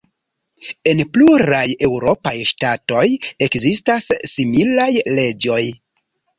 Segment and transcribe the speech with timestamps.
[0.91, 3.05] En pluraj eŭropaj ŝtatoj
[3.49, 5.63] ekzistas similaj leĝoj.